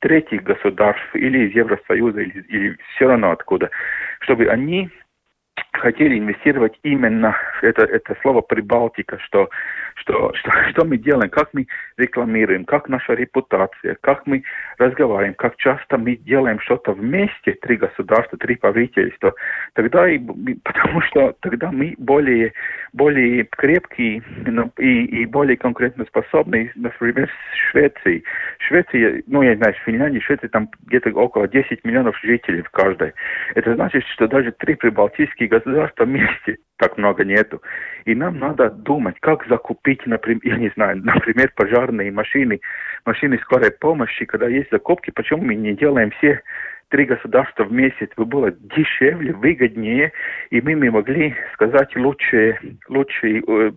[0.00, 3.70] третьих государств или из Евросоюза, или, или все равно откуда,
[4.20, 4.90] чтобы они
[5.78, 9.48] хотели инвестировать именно это, это слово Прибалтика, что,
[9.96, 14.42] что, что, что мы делаем, как мы рекламируем, как наша репутация, как мы
[14.78, 19.34] разговариваем, как часто мы делаем что-то вместе, три государства, три правительства,
[19.74, 20.18] тогда и,
[20.64, 22.52] потому что тогда мы более,
[22.92, 28.22] более крепкие ну, и, и более конкретно способны, например, в Швеции.
[28.58, 33.12] Швеция, ну, я знаю, в Финляндии, Швеции там где-то около 10 миллионов жителей в каждой.
[33.54, 37.62] Это значит, что даже три прибалтийские государства вместе так много нету.
[38.04, 42.60] И нам надо думать, как закупить, например, я не знаю, например, пожарные машины,
[43.04, 46.42] машины скорой помощи, когда есть закупки, почему мы не делаем все
[46.88, 50.12] три государства вместе, это бы было дешевле, выгоднее,
[50.50, 53.70] и мы, мы могли сказать лучшие, лучшие э,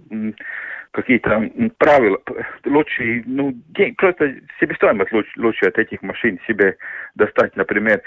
[0.91, 2.19] какие-то правила,
[2.65, 3.55] лучше, ну,
[3.97, 6.77] просто себестоимость лучше, лучше от этих машин себе
[7.15, 8.01] достать, например,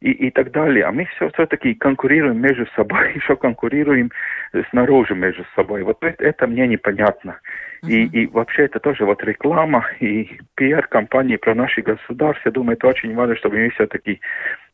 [0.00, 0.84] и, и так далее.
[0.84, 4.10] А мы все, все-таки конкурируем между собой, еще конкурируем
[4.70, 5.82] снаружи между собой.
[5.82, 7.38] Вот это, это мне непонятно.
[7.84, 7.90] Uh-huh.
[7.90, 12.48] И, и вообще это тоже вот реклама и пиар-компании про наши государства.
[12.48, 14.20] Я думаю, это очень важно, чтобы мы все-таки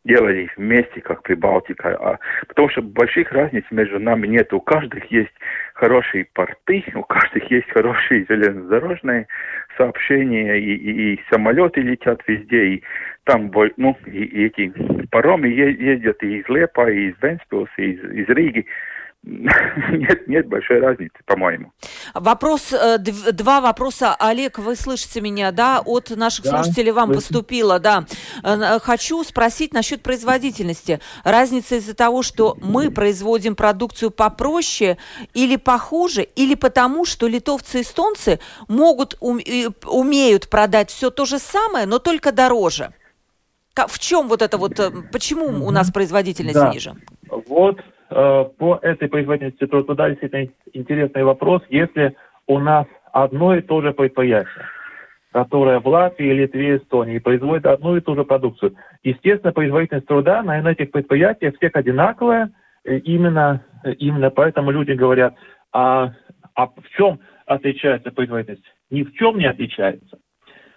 [0.05, 1.96] делали вместе, как Прибалтика.
[1.96, 4.53] А, потому что больших разниц между нами нет.
[4.53, 5.32] У каждых есть
[5.74, 9.26] хорошие порты, у каждых есть хорошие железнодорожные
[9.76, 12.82] сообщения, и, и, и самолеты летят везде, и
[13.24, 14.72] там ну, и, и эти
[15.11, 18.66] паромы ездят и из Лепа, и из Венспилса, и из, из Риги.
[19.25, 21.73] Нет, нет большой разницы, по-моему.
[22.12, 24.16] Вопрос, э, два вопроса.
[24.18, 25.81] Олег, вы слышите меня, да?
[25.85, 27.20] От наших да, слушателей вам слышим.
[27.20, 28.05] поступило, да.
[28.43, 30.99] Э, хочу спросить насчет производительности.
[31.23, 34.99] Разница из-за того, что мы производим продукцию попроще
[35.35, 41.87] или похуже, или потому, что литовцы и эстонцы могут, умеют продать все то же самое,
[41.87, 42.93] но только дороже?
[43.75, 46.73] В чем вот это вот, э, почему у нас производительность да.
[46.73, 46.97] ниже?
[47.47, 47.79] Вот
[48.13, 51.63] по этой производительности труда действительно интересный вопрос.
[51.69, 52.15] Если
[52.47, 54.65] у нас одно и то же предприятие,
[55.33, 60.71] которое в Латвии, Литве, Эстонии производит одну и ту же продукцию, естественно, производительность труда на
[60.71, 62.51] этих предприятиях всех одинаковая.
[62.85, 63.65] Именно,
[63.99, 65.35] именно поэтому люди говорят,
[65.73, 66.13] а,
[66.55, 68.65] а в чем отличается производительность?
[68.91, 70.19] Ни в чем не отличается.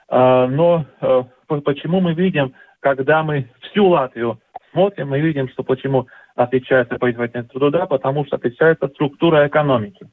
[0.10, 4.40] Но э, почему мы видим, когда мы всю Латвию
[4.72, 10.08] смотрим, мы видим, что почему отличается производительность труда, потому что отличается структура экономики.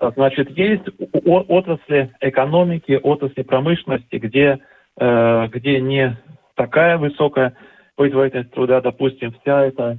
[0.00, 0.84] Значит, есть
[1.24, 4.58] отрасли экономики, отрасли промышленности, где,
[4.98, 6.18] э, где не
[6.56, 7.56] такая высокая
[7.96, 9.96] производительность труда, допустим, вся эта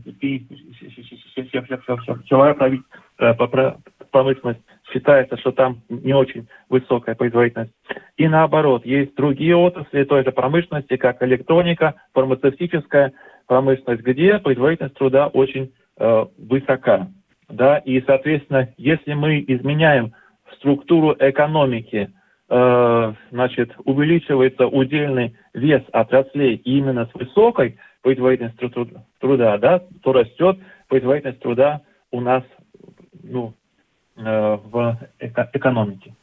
[2.27, 2.55] силовая
[4.11, 4.59] промышленность
[4.91, 7.73] считается, что там не очень высокая производительность.
[8.17, 13.13] И наоборот, есть другие отрасли той же промышленности, как электроника, фармацевтическая,
[13.47, 17.07] промышленность, где производительность труда очень э, высока.
[17.49, 17.77] Да?
[17.79, 20.13] И, соответственно, если мы изменяем
[20.57, 22.11] структуру экономики,
[22.49, 28.69] э, значит, увеличивается удельный вес отраслей именно с высокой производительностью
[29.19, 31.81] труда, да, то растет производительность труда
[32.11, 32.43] у нас
[33.23, 33.53] ну,
[34.17, 36.13] э, в экономике.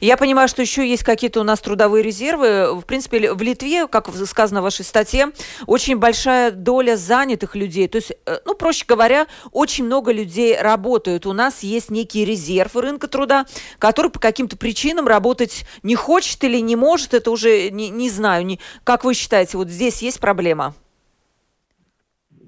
[0.00, 2.78] Я понимаю, что еще есть какие-то у нас трудовые резервы.
[2.78, 5.28] В принципе, в Литве, как сказано в вашей статье,
[5.66, 7.88] очень большая доля занятых людей.
[7.88, 11.26] То есть, э, ну, проще говоря, очень много людей работают.
[11.26, 13.46] У нас есть некий резерв рынка труда,
[13.78, 17.14] который по каким-то причинам работать не хочет или не может.
[17.14, 18.44] Это уже не, не знаю.
[18.44, 18.60] Не...
[18.84, 20.74] Как вы считаете, вот здесь есть проблема?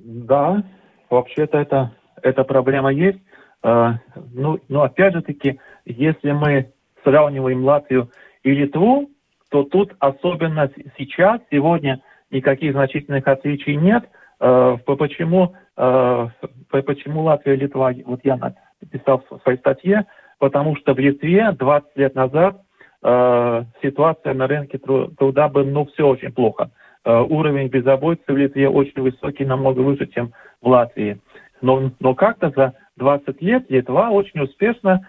[0.05, 0.63] Да,
[1.11, 3.19] вообще-то это, эта проблема есть.
[3.65, 3.95] Uh,
[4.33, 6.73] ну, но опять же таки, если мы
[7.05, 8.11] сравниваем Латвию
[8.43, 9.11] и Литву,
[9.51, 12.01] то тут особенно сейчас, сегодня,
[12.31, 14.05] никаких значительных отличий нет.
[14.41, 16.29] Э, почему, э,
[16.71, 18.39] почему Латвия и Литва, вот я
[18.81, 20.07] написал в своей статье,
[20.39, 22.63] потому что в Литве 20 лет назад
[23.03, 26.71] э, ситуация на рынке труда была, ну, все очень плохо.
[27.05, 31.21] Уровень безработицы в Литве очень высокий, намного выше, чем в Латвии.
[31.61, 35.07] Но, но как-то за 20 лет Литва очень успешно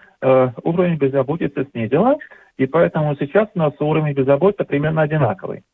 [0.62, 2.16] уровень безработицы снизила,
[2.56, 5.64] и поэтому сейчас у нас уровень безработицы примерно одинаковый.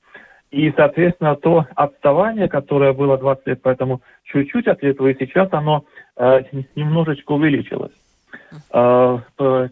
[0.51, 5.85] И, соответственно, то отставание, которое было 20 лет, поэтому чуть-чуть от Литвы, сейчас оно
[6.17, 6.41] э,
[6.75, 7.93] немножечко увеличилось.
[8.73, 9.19] Э,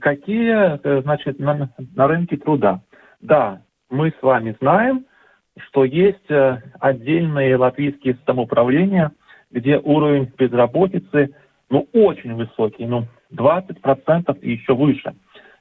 [0.01, 2.81] какие, э, значит, на, на рынке труда?
[3.21, 5.05] Да, мы с вами знаем,
[5.67, 9.11] что есть э, отдельные латвийские самоуправления,
[9.51, 11.35] где уровень безработицы,
[11.71, 15.15] ну, очень высокий, ну, 20% и еще выше,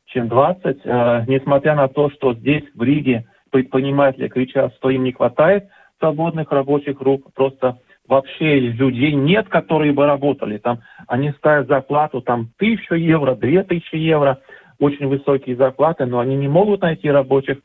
[0.06, 5.12] чем 20%, э, несмотря на то, что здесь, в Риге, предприниматели кричат, что им не
[5.12, 5.68] хватает
[6.00, 10.58] свободных рабочих рук, просто вообще людей нет, которые бы работали.
[10.58, 14.40] Там они ставят зарплату там тысячу евро, две тысячи евро,
[14.80, 17.58] очень высокие зарплаты, но они не могут найти рабочих.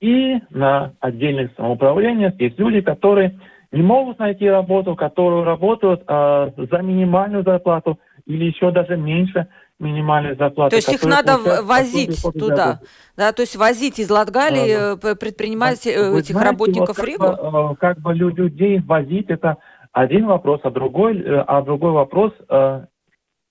[0.00, 3.38] И на отдельных самоуправлениях есть люди, которые
[3.72, 9.48] не могут найти работу, которые работают а, за минимальную зарплату, или еще даже меньше
[9.78, 10.70] минимальной зарплаты.
[10.70, 12.80] То есть их надо возить туда,
[13.16, 17.04] да, то есть возить из Латгалии да, предпринимать э, Вы этих знаете, работников вот в
[17.04, 17.24] Ригу?
[17.24, 19.56] Как бы, как бы людей возить, это
[19.92, 22.86] один вопрос, а другой, э, а другой вопрос, э,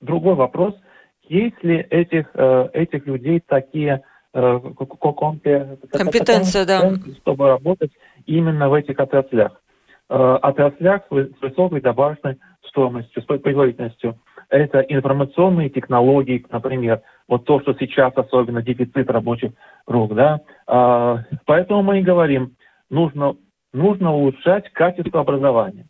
[0.01, 0.73] другой вопрос,
[1.27, 4.03] есть ли этих, этих людей такие
[4.33, 6.95] компетенции, да.
[7.21, 7.91] чтобы работать
[8.25, 9.53] именно в этих отраслях.
[10.09, 14.19] Отраслях с высокой добавочной стоимостью, с производительностью.
[14.53, 19.51] Это информационные технологии, например, вот то, что сейчас особенно дефицит рабочих
[19.87, 20.41] рук, да.
[20.67, 22.55] А, поэтому мы и говорим,
[22.91, 23.35] нужно,
[23.73, 25.87] нужно улучшать качество образования.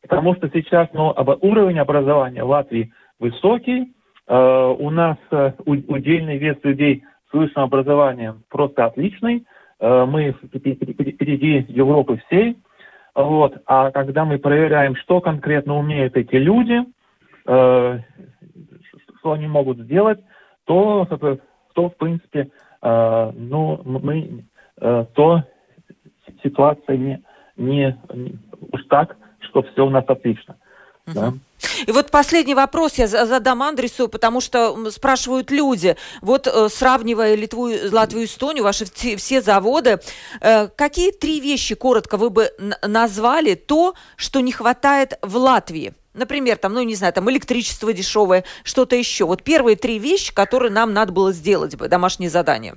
[0.00, 3.92] Потому что сейчас ну, уровень образования в Латвии высокий,
[4.28, 9.44] а, у нас э, удельный вес людей с высшим образованием просто отличный,
[9.80, 12.58] а, мы впереди Европы всей,
[13.16, 13.56] вот.
[13.66, 16.84] А когда мы проверяем, что конкретно умеют эти люди,
[17.46, 18.00] э,
[19.18, 20.20] что они могут сделать,
[20.64, 21.06] то,
[21.74, 22.50] то в принципе,
[22.82, 24.44] э, ну, мы,
[24.80, 25.44] э, то
[26.42, 27.22] ситуация не,
[27.56, 27.98] не,
[28.72, 30.56] уж так, что все у нас отлично.
[31.06, 31.14] Uh-huh.
[31.14, 31.32] Да?
[31.86, 37.70] И вот последний вопрос я задам Андресу, потому что спрашивают люди, вот э, сравнивая Литву,
[37.90, 38.84] Латвию Эстонию, ваши
[39.16, 40.00] все заводы,
[40.40, 42.50] э, какие три вещи коротко вы бы
[42.82, 45.94] назвали то, что не хватает в Латвии?
[46.14, 49.24] Например, там, ну, не знаю, там электричество дешевое, что-то еще.
[49.24, 52.74] Вот первые три вещи, которые нам надо было сделать бы, домашнее задание.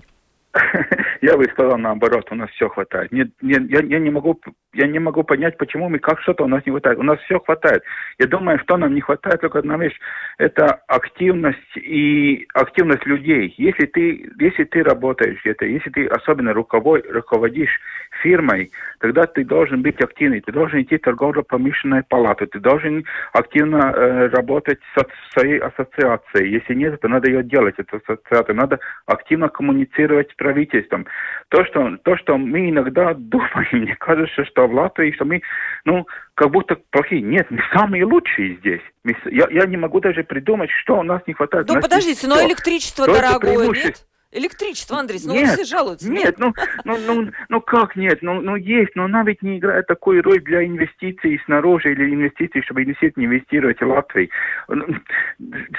[1.21, 3.11] Я бы сказал наоборот, у нас все хватает.
[3.11, 4.39] Не, не, я, я, не могу,
[4.73, 6.99] я не могу понять, почему мы как что-то у нас не хватает.
[6.99, 7.83] У нас все хватает.
[8.19, 9.97] Я думаю, что нам не хватает, только одна вещь,
[10.37, 13.53] это активность и активность людей.
[13.57, 17.79] Если ты, если ты работаешь где-то, если ты особенно руководишь
[18.21, 23.77] фирмой, тогда ты должен быть активный, ты должен идти в торгово-промышленную палату, ты должен активно
[23.77, 26.51] э, работать с своей ассоциацией.
[26.51, 28.55] Если нет, то надо ее делать, эту ассоциацию.
[28.55, 31.05] Надо активно коммуницировать с правительством.
[31.49, 35.41] То, что, то, что мы иногда думаем, мне кажется, что в Латвии, что мы,
[35.85, 36.05] ну,
[36.35, 37.21] как будто плохие.
[37.21, 38.81] Нет, мы самые лучшие здесь.
[39.03, 41.67] Мы, я, я не могу даже придумать, что у нас не хватает.
[41.67, 44.05] Ну, подождите, но электричество дорогое, нет?
[44.31, 46.11] Электричество, Андрей, ну нет, все жалуются.
[46.11, 46.53] Нет, ну,
[46.83, 48.19] ну, ну, ну как нет?
[48.21, 52.61] Ну, ну есть, но она ведь не играет такой роль для инвестиций снаружи или инвестиций,
[52.63, 54.29] чтобы действительно инвестировать в Латвии.
[54.67, 54.85] Ну,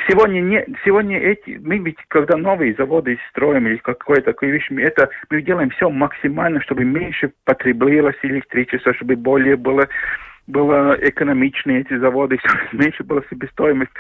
[0.09, 5.11] сегодня, не, сегодня эти, мы ведь, когда новые заводы строим или какое-то такое вещь, это
[5.29, 9.89] мы делаем все максимально, чтобы меньше потреблялось электричество, чтобы более было
[10.49, 12.39] было экономичнее эти заводы,
[12.73, 13.93] меньше была себестоимость.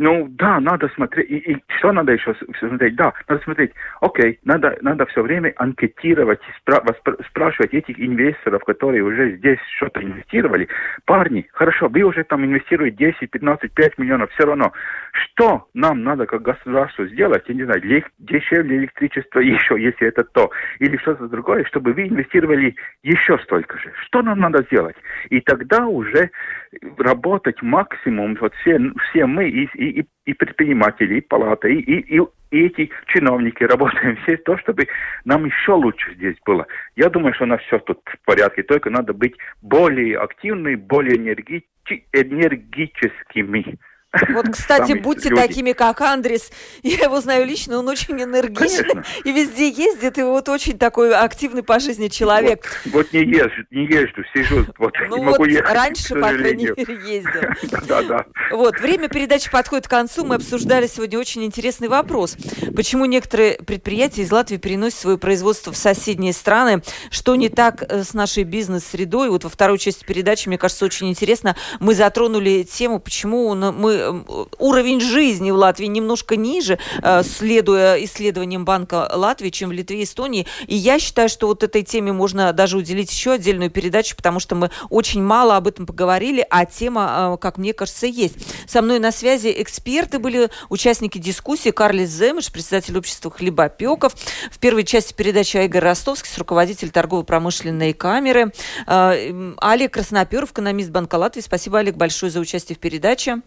[0.00, 1.30] Ну, да, надо смотреть.
[1.30, 2.96] И, и что надо еще смотреть?
[2.96, 3.72] Да, надо смотреть.
[4.00, 6.82] Окей, надо, надо все время анкетировать, спра
[7.28, 10.68] спрашивать этих инвесторов, которые уже здесь что-то инвестировали.
[11.04, 14.72] Парни, хорошо, вы уже там инвестируете 10, 15, 5 миллионов, все равно.
[15.12, 17.44] Что нам надо как государству сделать?
[17.46, 17.82] Я не знаю,
[18.20, 23.92] дешевле электричество еще, если это то, или что-то другое, чтобы вы инвестировали еще столько же.
[24.06, 24.96] Что нам надо сделать?
[25.28, 26.30] И тогда уже
[26.96, 28.78] работать максимум, вот все,
[29.10, 29.89] все мы, и, и,
[30.24, 32.20] и предприниматели, и палата, и, и, и,
[32.50, 34.88] и эти чиновники работаем все то, чтобы
[35.24, 36.66] нам еще лучше здесь было.
[36.96, 41.16] Я думаю, что у нас все тут в порядке, только надо быть более активными, более
[41.16, 41.64] энерги,
[42.12, 43.78] энергическими.
[44.30, 45.40] Вот, кстати, будьте люди.
[45.40, 46.50] такими, как Андрес.
[46.82, 49.04] Я его знаю лично, он очень энергичный Конечно.
[49.24, 52.82] и везде ездит, и вот очень такой активный по жизни человек.
[52.86, 56.28] Вот, вот не езжу, не езжу, сижу, вот ну не вот могу ехать, раньше, по
[56.28, 57.40] крайней мере, ездил.
[57.86, 58.24] Да, да.
[58.50, 60.24] Вот, время передачи подходит к концу.
[60.24, 62.36] Мы обсуждали сегодня очень интересный вопрос.
[62.74, 66.82] Почему некоторые предприятия из Латвии переносят свое производство в соседние страны?
[67.10, 69.30] Что не так э, с нашей бизнес-средой?
[69.30, 74.44] Вот во второй части передачи, мне кажется, очень интересно, мы затронули тему, почему мы Э,
[74.58, 80.04] уровень жизни в Латвии немножко ниже, э, следуя исследованиям Банка Латвии, чем в Литве и
[80.04, 80.46] Эстонии.
[80.66, 84.54] И я считаю, что вот этой теме можно даже уделить еще отдельную передачу, потому что
[84.54, 88.36] мы очень мало об этом поговорили, а тема, э, как мне кажется, есть.
[88.66, 91.70] Со мной на связи эксперты были, участники дискуссии.
[91.70, 94.14] Карлис Земыш, председатель общества хлебопеков.
[94.50, 98.52] В первой части передачи Игорь Ростовский, руководитель торгово-промышленной камеры.
[98.86, 101.42] Олег Красноперов, экономист Банка Латвии.
[101.42, 103.42] Спасибо, Олег, большое за участие в передаче.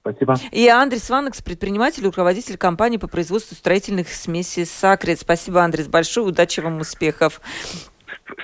[0.00, 0.36] Спасибо.
[0.50, 5.20] И Андрес Ванекс, предприниматель, руководитель компании по производству строительных смесей «Сакрет».
[5.20, 6.26] Спасибо, Андрес, большое.
[6.26, 7.40] Удачи вам, успехов.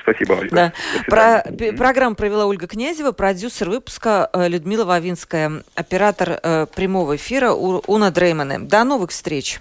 [0.02, 0.54] Спасибо, Ольга.
[0.54, 0.72] Да.
[1.06, 1.44] Про,
[1.76, 8.58] программу провела Ольга Князева, продюсер выпуска э, Людмила Вавинская, оператор э, прямого эфира Уна Дреймане.
[8.58, 9.60] До новых встреч.